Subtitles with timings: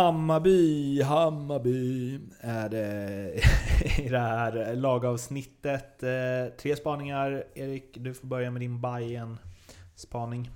[0.00, 3.32] Hammarby, Hammarby är det
[3.98, 6.02] i det här lagavsnittet.
[6.02, 7.44] Eh, tre spaningar.
[7.54, 9.38] Erik, du får börja med din bayern
[9.94, 10.50] spaning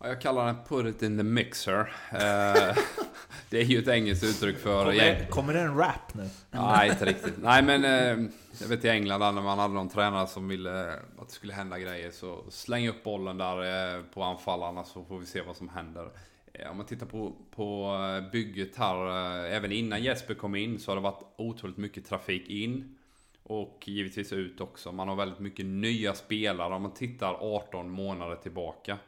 [0.00, 1.80] Ja, jag kallar den Put it in the mixer.
[2.10, 2.76] Eh,
[3.50, 4.84] det är ju ett engelskt uttryck för...
[4.84, 6.28] Kommer, kommer det en rap nu?
[6.50, 7.34] Nej, inte riktigt.
[7.42, 8.30] Nej, men eh,
[8.60, 11.78] jag vet i England när man hade någon tränare som ville att det skulle hända
[11.78, 16.08] grejer så släng upp bollen där på anfallarna så får vi se vad som händer.
[16.54, 20.78] Eh, om man tittar på, på eh, bygget här, eh, även innan Jesper kom in
[20.78, 22.98] så har det varit otroligt mycket trafik in.
[23.42, 24.92] Och givetvis ut också.
[24.92, 28.98] Man har väldigt mycket nya spelare om man tittar 18 månader tillbaka.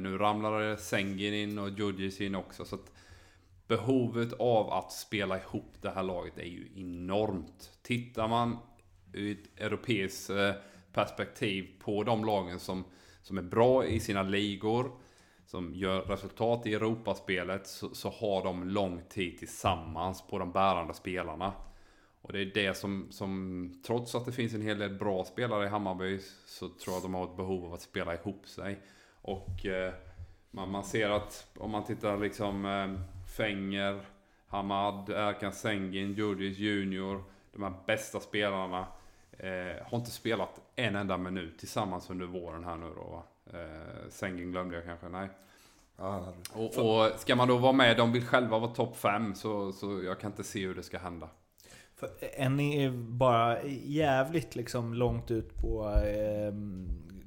[0.00, 2.64] Nu ramlar Sengin in och Djurdjic in också.
[2.64, 2.92] Så att
[3.66, 7.78] behovet av att spela ihop det här laget är ju enormt.
[7.82, 8.56] Tittar man
[9.12, 10.30] ur ett europeiskt
[10.92, 12.84] perspektiv på de lagen som,
[13.22, 14.92] som är bra i sina ligor
[15.50, 20.94] som gör resultat i Europaspelet så, så har de lång tid tillsammans på de bärande
[20.94, 21.52] spelarna.
[22.22, 25.66] Och det är det som, som, trots att det finns en hel del bra spelare
[25.66, 28.78] i Hammarby, så tror jag att de har ett behov av att spela ihop sig.
[29.22, 29.94] Och eh,
[30.50, 33.00] man, man ser att om man tittar liksom eh,
[33.36, 34.00] Fenger,
[34.46, 38.86] Hamad, Erkan Sengin, Djurdjic Junior, de här bästa spelarna
[39.32, 43.24] eh, har inte spelat en enda minut tillsammans under våren här nu då.
[43.52, 45.28] Eh, Sängen glömde jag kanske, nej.
[46.52, 50.02] Och, och ska man då vara med, de vill själva vara topp 5 så, så
[50.02, 51.28] jag kan inte se hur det ska hända.
[51.94, 56.52] För en är bara jävligt liksom långt ut på eh,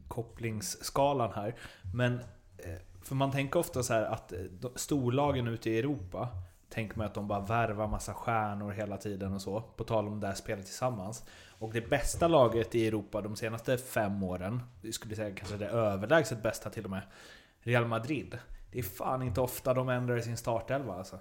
[0.08, 1.56] kopplingsskalan här.
[1.94, 2.14] Men
[2.58, 4.40] eh, för man tänker ofta så att eh,
[4.76, 6.30] storlagen ute i Europa
[6.74, 9.62] tänker man att de bara värvar massa stjärnor hela tiden och så.
[9.62, 11.26] På tal om det här spelet tillsammans.
[11.60, 15.68] Och det bästa laget i Europa de senaste fem åren, jag skulle säga kanske det
[15.68, 17.02] överlägset bästa till och med,
[17.60, 18.38] Real Madrid.
[18.72, 21.20] Det är fan inte ofta de ändrar sin startelva alltså.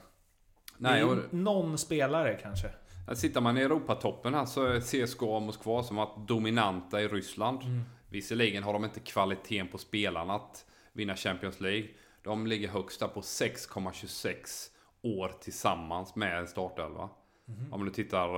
[0.77, 1.19] Nej, och...
[1.31, 2.71] någon spelare kanske.
[3.15, 7.63] Sitter man i Europatoppen här så är CSKA Moskva som varit dominanta i Ryssland.
[7.63, 7.83] Mm.
[8.09, 11.89] Visserligen har de inte kvaliteten på spelarna att vinna Champions League.
[12.23, 14.72] De ligger högst där på 6,26
[15.03, 17.09] år tillsammans med en startelva.
[17.49, 17.73] Mm.
[17.73, 18.29] Om du tittar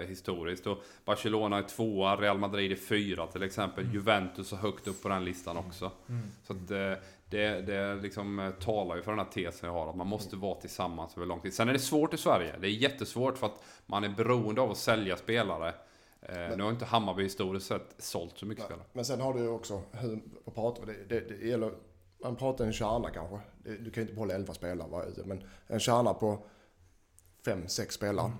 [0.00, 0.66] eh, historiskt.
[0.66, 3.84] Och Barcelona är tvåa, Real Madrid är fyra till exempel.
[3.84, 3.94] Mm.
[3.94, 5.90] Juventus är högt upp på den listan också.
[6.08, 6.22] Mm.
[6.42, 9.90] Så att, eh, det, det liksom eh, talar ju för den här tesen jag har,
[9.90, 11.54] att man måste vara tillsammans över lång tid.
[11.54, 12.54] Sen är det svårt i Sverige.
[12.60, 15.74] Det är jättesvårt för att man är beroende av att sälja spelare.
[16.20, 18.84] Men, nu har inte Hammarby historiskt sett sålt så mycket spelare.
[18.92, 20.20] Men sen har du ju också, hur
[20.54, 21.72] pratar det, det, det gäller,
[22.22, 23.40] man pratar en kärna kanske.
[23.64, 26.38] Du kan ju inte behålla 11 spelare, men en kärna på
[27.44, 28.26] 5-6 spelare.
[28.26, 28.38] Mm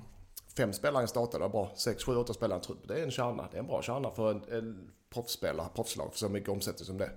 [0.57, 1.71] fem spelare i en startelva bra.
[1.77, 2.89] Sex, sju, åtta spelare i en trupp.
[2.89, 3.49] Det är en kärna.
[3.51, 6.99] Det är en bra kärna för en, en proffsspelare, proffslag, för så mycket omsättning som
[6.99, 7.11] det.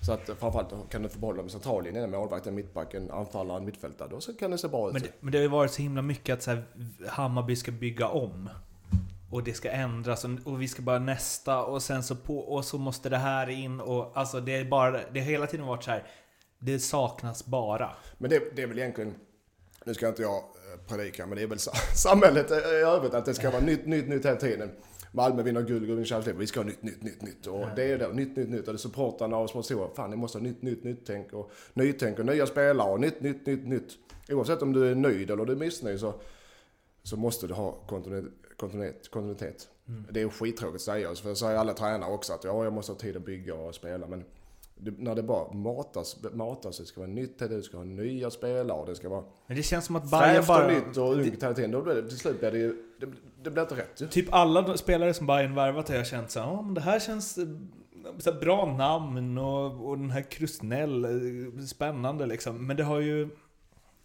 [0.00, 4.08] Så att framförallt kan du få bollen med centrallinjen, målvakten, mittbacken, anfallaren, mittfältare.
[4.08, 4.92] Då så kan det se bra ut.
[4.92, 6.64] Men det, men det har ju varit så himla mycket att så här,
[7.08, 8.48] Hammarby ska bygga om.
[9.30, 12.78] Och det ska ändras och vi ska bara nästa och sen så på och så
[12.78, 15.90] måste det här in och alltså det är bara Det har hela tiden varit så
[15.90, 16.06] här.
[16.58, 17.90] Det saknas bara.
[18.18, 19.14] Men det, det är väl egentligen
[19.84, 20.42] Nu ska inte jag
[20.88, 21.58] predika, men det är väl
[21.94, 24.70] samhället i övrigt att det ska vara nytt, nytt, nytt hela tiden.
[25.12, 26.32] Malmö vinner guld, guld vinner.
[26.32, 27.46] Vi ska ha nytt, nytt, nytt, nytt.
[27.46, 28.68] Och det är det, nytt, nytt, nytt.
[28.68, 29.88] Och supportrarna och sponsorer.
[29.94, 33.20] Fan, ni måste ha nytt, nytt, nytt tänk och nytänk och nya spelare och nytt,
[33.20, 33.92] nytt, nytt, nytt.
[34.28, 36.14] Oavsett om du är nöjd eller du är missnöjd så,
[37.02, 38.32] så måste du ha kontinuitet.
[38.56, 39.68] Kontinuitet, kontinuitet.
[39.88, 40.04] Mm.
[40.10, 42.92] Det är skittråkigt att säga, för det säger alla tränare också att ja, jag måste
[42.92, 44.06] ha tid att bygga och spela.
[44.06, 44.24] Men
[44.78, 48.78] det, när det bara matas, matas, det ska vara nytt, det ska vara nya spelare
[48.78, 49.24] och det ska vara...
[49.46, 50.68] Men det känns som att Bayern bara...
[50.68, 51.70] nytt och ungt hela tiden.
[51.70, 52.82] Då blir det, till slut blir det ju...
[53.00, 53.06] Det,
[53.42, 56.62] det blir inte rätt Typ alla spelare som Bayern värvat har jag känt så ja
[56.62, 57.38] men det här känns...
[57.38, 57.46] Eh,
[58.18, 62.66] så bra namn och, och den här Krusnell, eh, spännande liksom.
[62.66, 63.28] Men det har ju...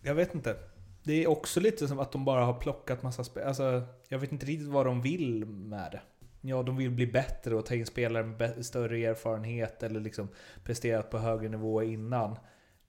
[0.01, 0.56] Jag vet inte.
[1.03, 3.48] Det är också lite som att de bara har plockat massa spel.
[3.48, 6.01] Alltså, jag vet inte riktigt vad de vill med det.
[6.42, 10.27] Ja, de vill bli bättre och ta in spelare med större erfarenhet eller liksom
[10.63, 12.38] presterat på högre nivå innan.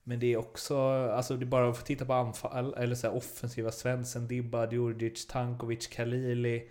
[0.03, 0.77] Men det är också,
[1.11, 4.71] alltså det är bara att få titta på anfall, eller så här, offensiva Svensson, Dibba,
[4.71, 6.69] Djurdjic, Tankovic, Kalili.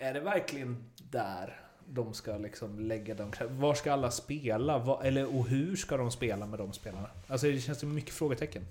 [0.00, 3.32] Är det verkligen där de ska liksom lägga dem?
[3.48, 4.98] Var ska alla spela?
[5.02, 7.10] Eller, och hur ska de spela med de spelarna?
[7.26, 8.62] Alltså det känns som mycket frågetecken.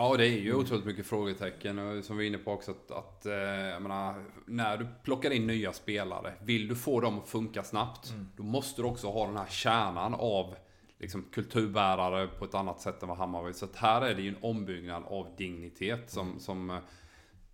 [0.00, 1.78] Ja, det är ju otroligt mycket frågetecken.
[1.78, 5.46] Och som vi är inne på också att, att eh, menar, när du plockar in
[5.46, 8.28] nya spelare, vill du få dem att funka snabbt, mm.
[8.36, 10.54] då måste du också ha den här kärnan av
[10.98, 13.52] liksom, kulturbärare på ett annat sätt än vad Hammarby.
[13.52, 16.40] Så här är det ju en ombyggnad av dignitet som, mm.
[16.40, 16.78] som eh,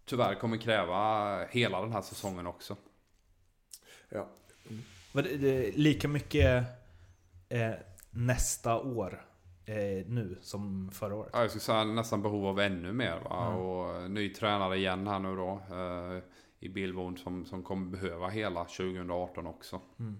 [0.04, 2.76] tyvärr kommer kräva hela den här säsongen också.
[4.08, 4.28] Ja.
[4.70, 5.72] Mm.
[5.74, 6.64] Lika mycket
[7.48, 7.72] eh,
[8.10, 9.24] nästa år
[9.66, 11.30] eh, nu som förra året?
[11.32, 13.20] Ja, jag skulle säga nästan behov av ännu mer.
[13.24, 13.46] Va?
[13.46, 13.58] Mm.
[13.60, 15.50] Och ny tränare igen här nu då.
[15.70, 16.22] Eh,
[16.60, 19.80] I Billborn som, som kommer behöva hela 2018 också.
[19.98, 20.18] Mm.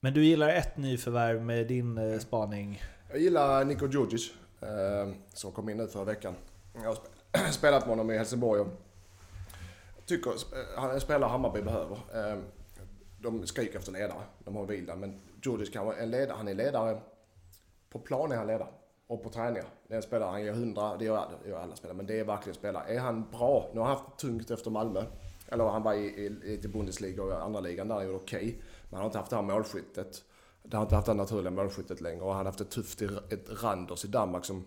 [0.00, 2.82] Men du gillar ett nyförvärv med din eh, spaning?
[3.10, 6.34] Jag gillar Niko Djurdjic eh, som kom in nu förra veckan.
[6.74, 8.68] Jag har sp- spelat med honom i Helsingborg och
[10.06, 10.36] tycker eh,
[10.76, 11.96] han är en spelare Hammarby behöver.
[12.14, 12.38] Eh,
[13.20, 16.36] de skriker efter ledare, de har Wildan, men Djurdjic kan vara en ledare.
[16.36, 17.00] Han är ledare.
[17.92, 18.68] På plan är han ledare.
[19.06, 19.68] Och på träningar.
[19.88, 22.20] Det är en spelare, han gör 100, det gör, det gör alla spelare, men det
[22.20, 22.94] är verkligen spelare.
[22.94, 25.04] Är han bra, nu har han haft tungt efter Malmö.
[25.48, 28.62] Eller han var i, i, lite Bundesliga och andra ligan där, han gjorde okej.
[28.82, 30.24] Men han har inte haft det här målskyttet.
[30.62, 33.04] Det har inte haft det naturliga målskyttet längre och han har haft det tufft i
[33.04, 34.64] ett Randers i Danmark som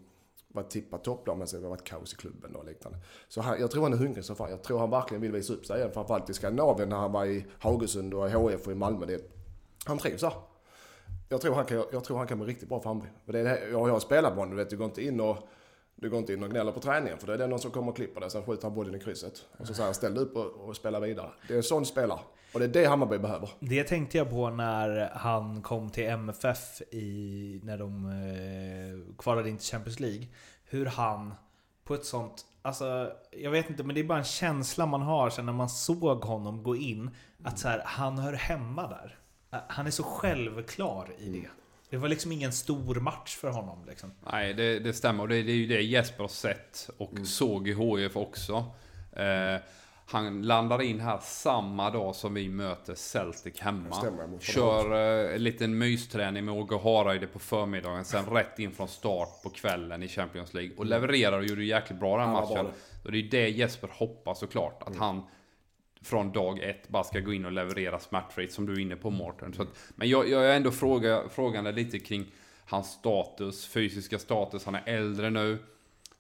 [0.48, 2.98] var tippat topplag men sen har det varit kaos i klubben och liknande.
[3.27, 4.50] Så han, jag tror han är hungrig som fan.
[4.50, 5.92] Jag tror han verkligen vill visa upp sig igen.
[5.94, 9.06] Framförallt i Skandinavien när han var i Haugesund och HF och i Malmö.
[9.06, 9.31] Det,
[9.86, 10.33] han trivs där.
[11.30, 13.10] Jag tror han kan, jag tror han kan bli riktigt bra för Hammarby.
[13.25, 15.04] För det är det, här- jag har spelat med honom, du vet, du går inte
[15.04, 15.38] in och
[15.95, 17.89] du går inte in och gnäller på träningen för det är det någon som kommer
[17.89, 18.31] och klipper dig.
[18.31, 19.45] Sen skjuter han bollen i krysset.
[19.57, 21.30] Och så säger han ställ dig upp och, och spela vidare.
[21.48, 22.19] Det är en sån spelare.
[22.54, 23.50] Och det är det Hammarby behöver.
[23.60, 29.57] Det tänkte jag på när han kom till MFF i, när de eh, kvalade in
[29.57, 30.27] till Champions League.
[30.66, 31.33] Hur han
[31.83, 35.30] på ett sånt, alltså jag vet inte men det är bara en känsla man har
[35.30, 37.10] sen när man såg honom gå in.
[37.44, 39.18] Att så här, han hör hemma där.
[39.55, 41.47] Eh, Han är så självklar i det.
[41.89, 44.11] Det var liksom ingen stor match för honom liksom.
[44.31, 45.23] Nej, det, det stämmer.
[45.23, 47.25] Och det, det är ju det Jesper har sett och Mm.
[47.25, 48.65] såg i HIF också.
[49.11, 49.61] Eh,
[50.07, 53.95] han landar in här samma dag som vi möter Celtic hemma.
[53.95, 54.93] Stämmer, Kör
[55.25, 58.05] eh, en liten mysträning med Åge Hareide på förmiddagen.
[58.05, 60.71] Sen rätt in från start på kvällen i Champions League.
[60.77, 62.65] Och levererar och gjorde jäkligt bra den matchen.
[63.05, 64.81] Och det är ju det Jesper hoppas såklart.
[64.81, 64.93] Mm.
[64.93, 65.23] Att han
[66.05, 69.09] från dag ett bara ska gå in och leverera smärtfritt som du är inne på
[69.09, 69.53] Mårten.
[69.95, 72.25] Men jag, jag är ändå fråga, frågande lite kring
[72.65, 74.65] hans status, fysiska status.
[74.65, 75.57] Han är äldre nu.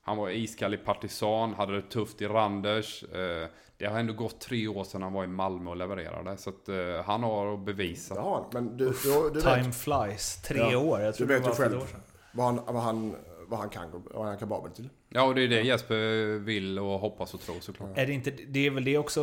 [0.01, 3.03] Han var iskall i Partisan, hade det tufft i Randers.
[3.03, 3.47] Eh,
[3.77, 6.37] det har ändå gått tre år sedan han var i Malmö och levererade.
[6.37, 8.21] Så att eh, han har att bevisa.
[8.21, 8.43] Han.
[8.53, 8.93] Men du, du,
[9.33, 10.41] du vet Time flies.
[10.41, 10.77] Tre Ja.
[10.77, 11.01] år.
[11.01, 11.81] Jag tror Du det vet var ju själv.
[11.81, 12.01] år sedan.
[12.33, 13.15] vad han, vad han,
[13.47, 14.89] vad han kan vad han är kapabel till.
[15.09, 17.97] Ja, och det är det Jesper vill och hoppas och tror såklart.
[17.97, 19.21] Är det, inte, det är väl det också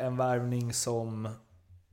[0.00, 1.28] en värvning som...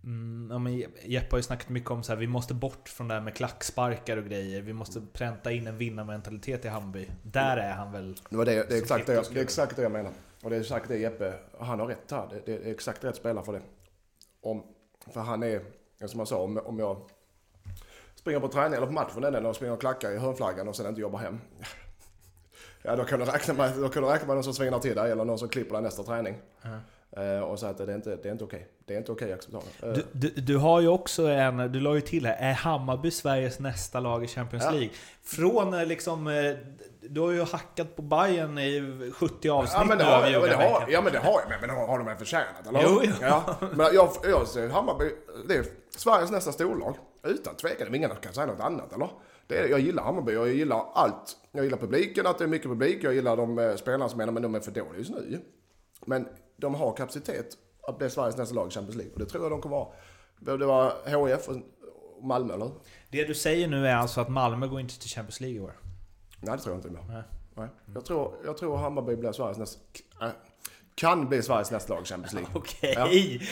[0.04, 3.08] Mm, ja, men Jeppe har ju snackat mycket om så här, vi måste bort från
[3.08, 4.62] det här med klacksparkar och grejer.
[4.62, 7.08] Vi måste pränta in en vinnarmentalitet i Hammarby.
[7.24, 8.16] Där är han väl...
[8.30, 10.12] Det, var det, det, är exakt det, jag, det är exakt det jag menar.
[10.44, 12.28] Och det är exakt det Jeppe, han har rätt här.
[12.30, 13.62] Det, det är exakt rätt spelare för det.
[14.42, 14.64] Om,
[15.14, 15.62] för han är,
[16.06, 17.10] som jag sa, om, om jag
[18.26, 20.88] springer på träning eller på matchen den och springer och klackar i hörnflaggan och sen
[20.88, 21.40] inte jobbar hem.
[22.82, 24.96] Ja, då kan du räkna med, då kan du räkna med någon som svinar till
[24.96, 26.36] dig eller någon som klipper dig nästa träning.
[26.64, 26.78] Eh,
[27.50, 28.68] och säga att det är inte, det är inte okej.
[28.86, 29.84] Det är inte okej acceptabelt.
[29.84, 33.12] Eh, Du, du, du har ju också en, du la ju till här, är Hammarby
[33.12, 34.72] Sveriges nästa lag i Champions Ja.
[34.72, 34.90] League?
[35.24, 36.54] Från eh, liksom, eh,
[37.02, 40.30] du har ju hackat på Bayern i 70 avsnitt Ja men, det nu har, av
[40.32, 42.68] ja, men det har, ja men det har jag, men, har, har de väl förtjänat
[42.70, 42.82] eller?
[42.84, 43.12] Jo, jo.
[43.22, 45.12] Ja, men jag, jag ser Hammarby,
[45.48, 46.96] det är Sveriges nästa storlag.
[47.24, 49.10] Utan tvekan, ingen kan säga något annat eller?
[49.48, 51.38] Det är, jag gillar Hammarby och jag gillar allt.
[51.52, 53.04] Jag gillar publiken, att det är mycket publik.
[53.04, 55.42] Jag gillar de eh, spelarna som är men de är för dåliga just nu.
[56.06, 56.28] Men
[56.58, 57.48] de har kapacitet
[57.88, 59.14] att bli Sveriges nästa lag i Champions League.
[59.14, 60.58] Och det tror jag de kommer vara.
[60.58, 60.94] Det var
[61.28, 61.56] HIF och
[62.26, 62.72] Malmö eller?
[63.10, 65.74] Det du säger nu är alltså att Malmö går inte till Champions League i år?
[66.40, 67.02] Nej, det tror jag inte.
[67.14, 67.24] Nej.
[67.58, 67.68] Nej.
[67.94, 69.80] Jag, tror, jag tror Hammarby blir Sveriges nästa...
[70.22, 70.28] Äh,
[70.96, 72.50] kan bli Sveriges nästa lag i Champions League.
[72.56, 72.94] Okej!
[72.98, 73.08] Ja.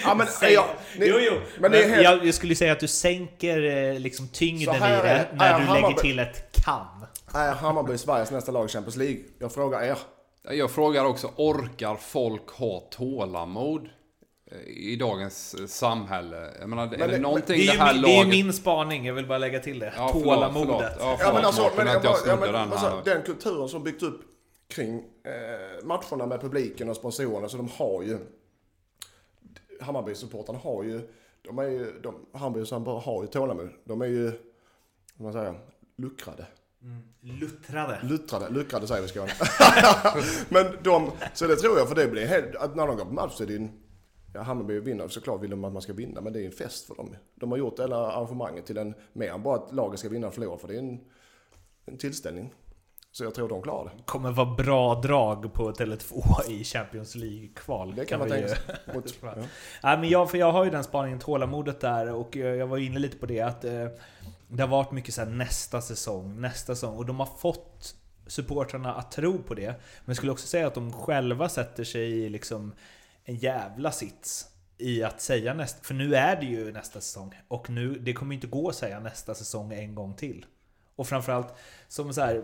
[0.09, 0.65] Ja, men, Säg- ja,
[0.99, 1.33] ni- jo, jo.
[1.59, 5.27] men Men helt- jag, jag skulle säga att du sänker eh, liksom tyngden i det
[5.33, 7.05] när Är du Hammarby- lägger till ett kan.
[7.33, 9.19] Är Hammarby Sveriges nästa lag i Champions League?
[9.39, 9.97] Jag frågar er.
[10.49, 13.89] Jag frågar också, orkar folk ha tålamod
[14.51, 16.53] eh, i dagens eh, samhälle?
[16.59, 18.11] Jag menar, är Men det, det- någonting Det det, är, ju här min, det är
[18.11, 18.29] ju laget...
[18.45, 19.93] min spaning, jag vill bara lägga till det.
[19.97, 20.65] Ja, förlåt, Tålamodet.
[20.67, 20.81] förlåt.
[20.81, 23.01] Ja, Ja, förlåt men alltså, Mårten, men, att jag ja, snodde den alltså, här.
[23.05, 24.21] den kulturen som byggts upp
[24.67, 28.17] kring eh, matcherna med publiken och sponsorerna, så de har ju...
[29.81, 31.09] Hammarby-supportrarna har ju...
[31.41, 31.99] De är ju...
[32.03, 33.69] De, Hammarby har ju tålamod.
[33.83, 34.25] De är ju...
[35.17, 35.59] Vad man säger?
[35.97, 36.45] Luckrade.
[37.21, 37.99] Luttrade.
[38.03, 39.31] Luttrade, luckrade säger vi i Skåne.
[40.49, 43.13] Men de, så det tror jag, för det blir helt, att när de går på
[43.13, 43.71] match så är det en,
[44.33, 46.87] ja Hammarby vinner, såklart vill de att man ska vinna, men det är en fest
[46.87, 47.15] för dem.
[47.35, 50.33] De har gjort hela arrangemanget till en, mer än bara att laget ska vinna och
[50.33, 50.99] förlora, för det är en,
[51.85, 52.53] en tillställning.
[53.11, 54.03] Så jag tror de klarar det.
[54.05, 57.95] kommer vara bra drag på Tele2 i Champions League-kval.
[57.95, 58.59] Det kan man tänka sig.
[58.93, 59.33] Mot, ja.
[59.83, 62.77] Nej, men jag, för jag har ju den spaningen, tålamodet där, och jag, jag var
[62.77, 63.87] inne lite på det att eh,
[64.57, 67.95] det har varit mycket så här nästa säsong, nästa säsong, och de har fått
[68.27, 69.67] supportrarna att tro på det.
[69.67, 72.73] Men jag skulle också säga att de själva sätter sig i liksom
[73.23, 77.69] en jävla sits i att säga nästa, för nu är det ju nästa säsong, och
[77.69, 80.45] nu, det kommer inte gå att säga nästa säsong en gång till.
[80.95, 81.53] Och framförallt
[81.87, 82.43] som så här,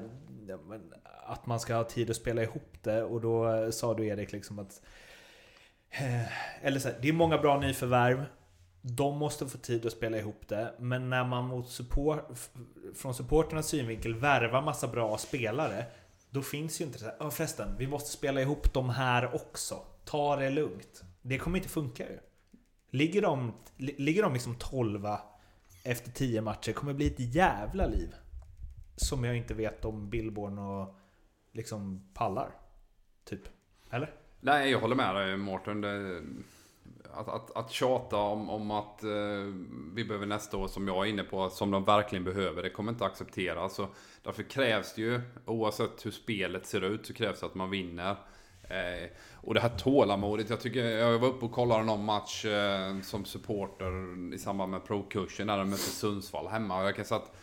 [1.26, 4.60] att man ska ha tid att spela ihop det och då sa du Erik liksom
[4.60, 4.82] att
[5.90, 8.26] eh, eller så här, det är många bra nyförvärv.
[8.82, 12.20] De måste få tid att spela ihop det, men när man mot support,
[12.96, 15.86] från supporternas synvinkel värvar massa bra spelare,
[16.30, 19.76] då finns ju inte det här, "Ja, förresten, vi måste spela ihop de här också.
[20.06, 21.04] Ta det lugnt.
[21.22, 22.20] Det kommer inte funka ju.
[22.92, 25.08] Ligger de, ligger de liksom 12
[25.84, 28.14] efter 10 matcher kommer det bli ett jävla liv.
[28.96, 30.96] Som jag inte vet om Billborn och
[31.54, 32.50] liksom pallar.
[33.26, 33.42] Typ.
[33.92, 34.14] Eller?
[34.42, 35.82] Nej, jag håller med dig Mårten.
[35.82, 36.22] Det-
[37.14, 39.10] att, att, att tjata om, om att eh,
[39.94, 42.92] vi behöver nästa år, som jag är inne på, som de verkligen behöver, det kommer
[42.92, 43.76] inte accepteras.
[43.76, 43.88] Så
[44.24, 48.16] därför krävs det ju, oavsett hur spelet ser ut, så krävs det att man vinner.
[48.64, 53.02] Eh, och det här tålamodet, jag tycker, jag var uppe och kollade någon match eh,
[53.02, 56.82] som supporter i samband med provkursen, när de mötte Sundsvall hemma.
[56.82, 57.36] Och jag kan säga att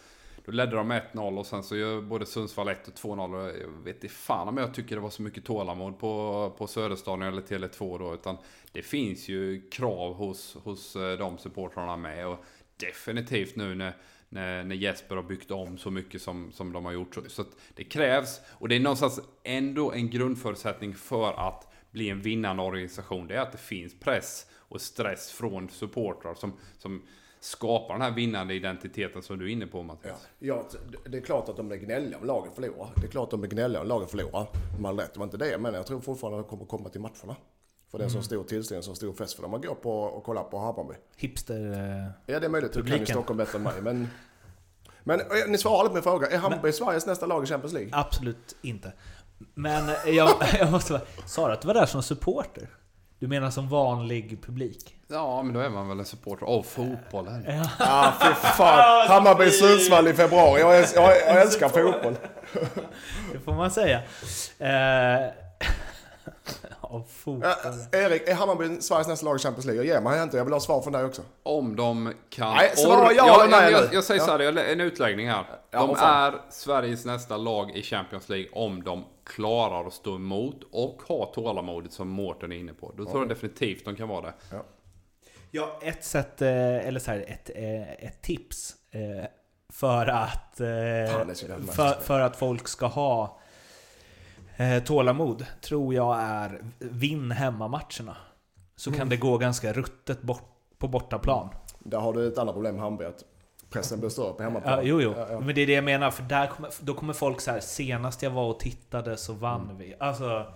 [0.45, 3.69] då ledde de med 1-0 och sen så gör både Sundsvall 1 och 2-0 jag
[3.85, 7.43] vet inte fan om jag tycker det var så mycket tålamod på, på Söderstadion eller
[7.43, 8.15] Tele2 då.
[8.15, 8.37] Utan
[8.73, 12.27] det finns ju krav hos, hos eh, de supportrarna med.
[12.27, 12.45] Och
[12.77, 13.97] definitivt nu när,
[14.29, 17.15] när, när Jesper har byggt om så mycket som, som de har gjort.
[17.15, 22.11] Så, så att det krävs, och det är någonstans ändå en grundförutsättning för att bli
[22.11, 23.27] en vinnande organisation.
[23.27, 27.03] Det är att det finns press och stress från supportrar som, som
[27.47, 29.83] skapar den här vinnande identiteten som du är inne på Ja.
[29.83, 30.27] Mattias.
[30.39, 30.65] Ja,
[31.07, 32.89] det är klart att de blir gnälliga om lagen förlorar.
[32.97, 34.47] Det är klart att de blir gnälliga om lagen förlorar.
[34.77, 35.59] De har rätt, det var inte det.
[35.59, 37.37] Men jag tror fortfarande att de kommer komma till matcherna.
[37.91, 40.01] För det är en så stor tillställning, så stor fest för dem att gå på
[40.01, 40.95] och kolla på Hammarby.
[41.17, 41.73] Hipster...
[41.73, 42.73] eh, Ja, det är möjligt.
[42.73, 43.07] Du kan ju.
[43.07, 43.73] Stockholm bättre än mig.
[43.83, 44.09] Men,
[45.05, 46.27] men eh, ni svarar aldrig på min fråga.
[46.27, 47.91] Är Hammarby Sveriges nästa lag i Champions League?
[47.93, 48.93] Absolut inte.
[49.55, 51.03] Men eh, jag, jag måste vara...
[51.27, 52.69] Sa du att du var där som supporter?
[53.19, 54.95] Du menar som vanlig publik?
[55.09, 57.45] Ja, men då är man väl en supporter av fotbollen.
[57.49, 57.71] Ja.
[57.79, 59.09] Ah, fy fan.
[59.09, 60.61] Hammarby Sundsvall i februari.
[60.61, 62.17] Jag, äls- jag, jag älskar fotboll.
[63.33, 63.97] Det får man säga.
[64.59, 65.31] Eh,
[66.81, 67.51] Av fotboll.
[67.93, 69.85] Ja, Erik, är Hammarby Sveriges nästa lag i Champions League?
[69.85, 70.37] Jag ger mig inte.
[70.37, 71.23] Jag vill ha svar från dig också.
[71.43, 72.55] Om de kan...
[72.55, 74.27] Nej, svara ja jag, eller nej jag, jag, jag säger Ja.
[74.27, 75.45] så här, en utläggning här.
[75.81, 80.61] Ja, De är Sveriges nästa lag i Champions League om de klarar att stå emot
[80.73, 82.93] och ha tålamodet som Mårten är inne på.
[82.97, 84.35] Då tror jag definitivt de kan vara det.
[85.51, 89.27] Ja, ett sätt, eh, eller så här, ett, eh, ett tips eh,
[89.73, 93.39] för att, för, för att folk ska ha
[94.85, 98.17] tålamod, tror jag är vinn hemmamatcherna.
[98.77, 98.99] Så Mm.
[98.99, 100.43] kan det gå ganska ruttet bort,
[100.79, 101.49] på bortaplan.
[101.79, 103.05] Där har du ett annat problem med Hammarby.
[103.77, 104.75] Pressen blir större på hemmaplan.
[104.79, 105.15] Ja, jo, jo.
[105.17, 105.41] Ja, ja.
[105.41, 108.23] Men det är det jag menar, för där kommer, då kommer folk så här senast
[108.23, 109.77] jag var och tittade så vann Mm.
[109.79, 109.95] vi.
[110.01, 110.47] Alltså,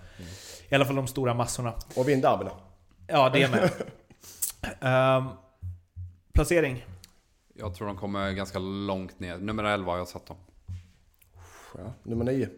[0.69, 1.73] i alla fall de stora massorna.
[1.95, 2.51] Och vinn derbyna.
[3.07, 3.69] Ja, det med.
[4.81, 5.23] Ehm,
[6.33, 6.85] placering?
[7.53, 9.37] Jag tror de kommer ganska långt ner.
[9.37, 10.37] Nummer 11 har jag satt dem.
[11.77, 12.49] Ja, nummer nio.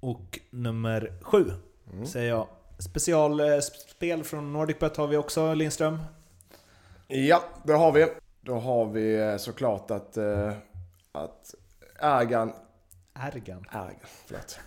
[0.00, 1.52] Och nummer sju
[1.92, 2.06] Mm.
[2.06, 2.46] säger jag.
[2.78, 5.98] Specialspel från NordicBet har vi också, Lindström.
[7.08, 8.08] Ja, det har vi.
[8.44, 10.52] Då har vi eh, såklart att, eh,
[11.12, 11.54] att
[12.00, 12.52] Ergan...
[13.14, 13.64] Ergan.
[13.70, 13.96] Ergan,
[14.26, 14.60] förlåt.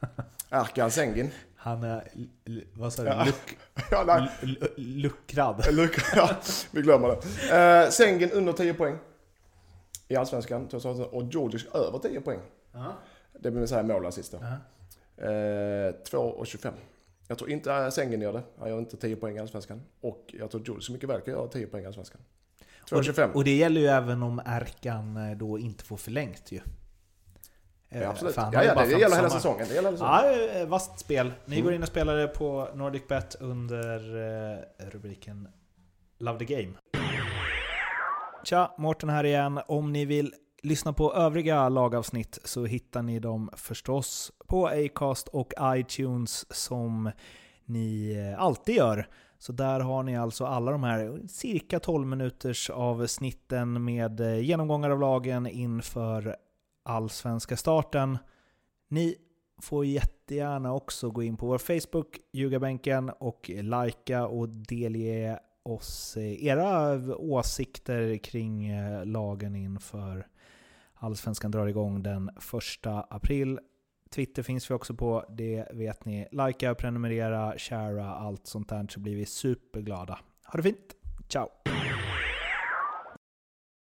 [0.50, 1.30] Erkan Sengin.
[1.56, 2.08] Han är,
[2.74, 3.08] vad sa du?
[3.08, 3.24] Ja.
[3.24, 3.58] Luck,
[3.90, 4.28] Ja,
[4.76, 5.64] luckrad.
[6.14, 6.30] Ja,
[6.70, 7.84] vi glömmer det.
[7.84, 8.98] Eh, Sengin under 10 poäng.
[10.08, 10.68] I Allsvenskan.
[10.68, 11.14] 2018.
[11.14, 12.40] Och Georgic över 10 poäng.
[12.72, 12.92] Ja.
[13.32, 14.38] Det vill säga mål och assist då.
[14.40, 15.24] Ja.
[15.24, 16.72] Eh, 2,25.
[17.28, 18.42] Jag tror inte äh, Sengin gör det.
[18.58, 19.82] Han gör inte 10 poäng i Allsvenskan.
[20.00, 22.20] Och jag tror Georgic mycket väl kan göra 10 poäng i Allsvenskan.
[22.82, 23.32] Och, 2,25.
[23.32, 26.60] och det gäller ju även om Erkan eh, då inte får förlängt ju.
[27.88, 28.36] Eh, Ja, absolut.
[28.36, 29.66] Ja, ja, det, det gäller hela säsongen.
[29.68, 30.48] Det gäller hela säsongen.
[30.52, 31.32] Ja, eh, vasst spel.
[31.44, 31.64] Ni Mm.
[31.64, 33.98] går in och spelar det på NordicBet under
[34.90, 35.48] rubriken
[36.18, 36.72] Love the Game.
[38.44, 39.60] Tja, Mårten här igen.
[39.66, 45.52] Om ni vill lyssna på övriga lagavsnitt så hittar ni dem förstås på Acast och
[45.62, 47.10] iTunes som
[47.64, 49.08] ni alltid gör.
[49.42, 54.90] Så där har ni alltså alla de här cirka 12 minuters avsnitten med eh, genomgångar
[54.90, 56.36] av lagen inför
[56.84, 58.18] allsvenska starten.
[58.88, 59.16] Ni
[59.62, 66.44] får jättegärna också gå in på vår Facebook, Ljugarbänken, och likea och delge oss eh,
[66.44, 70.26] era åsikter kring eh, lagen inför
[70.94, 73.58] Allsvenskan drar igång den 1 april.
[74.12, 76.28] Twitter finns vi också på, det vet ni.
[76.30, 80.18] Likea, prenumerera, sharea, allt sånt där så blir vi superglada.
[80.44, 80.96] Ha det fint!
[81.28, 81.48] Ciao!